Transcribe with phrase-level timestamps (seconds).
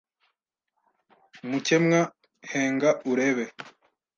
[1.49, 1.99] Mukemwa
[2.49, 3.45] henga urebe